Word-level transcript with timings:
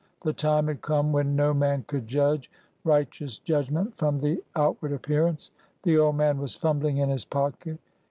The 0.23 0.33
time 0.33 0.65
had 0.65 0.81
come 0.81 1.11
when 1.11 1.35
no 1.35 1.53
man 1.53 1.83
could 1.87 2.07
judge 2.07 2.49
righteous 2.83 3.37
judgment 3.37 3.95
from 3.99 4.19
the 4.19 4.43
out 4.55 4.81
ward 4.81 4.93
appearance. 4.93 5.51
The 5.83 5.99
old 5.99 6.15
man 6.15 6.39
was 6.39 6.55
fumbling 6.55 6.97
in 6.97 7.09
his 7.09 7.23
pocket. 7.23 7.77